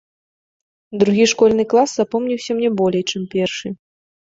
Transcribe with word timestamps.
Другі 1.03 1.29
школьны 1.33 1.63
клас 1.75 1.95
запомніўся 2.03 2.51
мне 2.61 2.69
болей, 2.83 3.03
чым 3.11 3.33
першы. 3.39 3.67